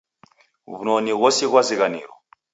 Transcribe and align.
W'unoni 0.71 1.13
ghose 1.19 1.43
ghwazighaniro. 1.51 2.13